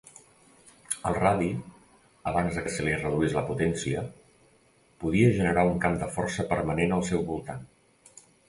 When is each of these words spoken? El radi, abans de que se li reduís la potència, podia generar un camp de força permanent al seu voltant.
El 1.09 1.17
radi, 1.17 1.49
abans 2.31 2.57
de 2.59 2.63
que 2.67 2.73
se 2.77 2.87
li 2.87 2.95
reduís 3.01 3.37
la 3.39 3.45
potència, 3.51 4.03
podia 5.05 5.31
generar 5.39 5.69
un 5.75 5.79
camp 5.87 6.01
de 6.05 6.11
força 6.17 6.49
permanent 6.55 6.97
al 6.97 7.09
seu 7.13 7.25
voltant. 7.33 7.67